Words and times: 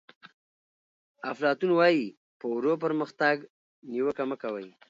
افلاطون 1.31 1.71
وایي 1.79 2.03
په 2.39 2.45
ورو 2.55 2.73
پرمختګ 2.83 3.35
نیوکه 3.91 4.23
مه 4.29 4.35
کوئ. 4.43 4.67